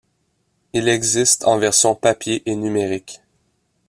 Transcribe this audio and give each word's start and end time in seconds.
Ils 0.73 0.89
existent 0.89 1.47
en 1.47 1.59
version 1.59 1.93
papier 1.93 2.41
et 2.47 2.55
numérique. 2.55 3.21